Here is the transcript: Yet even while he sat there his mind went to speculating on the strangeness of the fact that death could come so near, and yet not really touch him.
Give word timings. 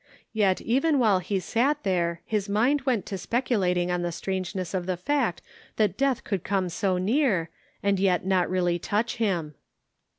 Yet 0.33 0.61
even 0.61 0.97
while 0.97 1.19
he 1.19 1.39
sat 1.39 1.83
there 1.83 2.21
his 2.25 2.49
mind 2.49 2.81
went 2.87 3.05
to 3.05 3.19
speculating 3.19 3.91
on 3.91 4.01
the 4.01 4.11
strangeness 4.11 4.73
of 4.73 4.87
the 4.87 4.97
fact 4.97 5.43
that 5.75 5.95
death 5.95 6.23
could 6.23 6.43
come 6.43 6.69
so 6.69 6.97
near, 6.97 7.51
and 7.83 7.99
yet 7.99 8.25
not 8.25 8.49
really 8.49 8.79
touch 8.79 9.17
him. 9.17 9.53